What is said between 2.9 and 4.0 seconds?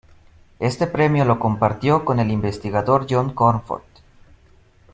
John Cornforth.